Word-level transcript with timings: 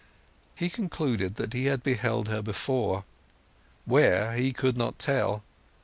He 0.55 0.71
concluded 0.71 1.35
that 1.35 1.53
he 1.53 1.65
had 1.65 1.83
beheld 1.83 2.27
her 2.27 2.41
before; 2.41 3.03
where 3.85 4.33
he 4.35 4.51
could 4.51 4.75
not 4.75 4.97
tell. 4.97 5.43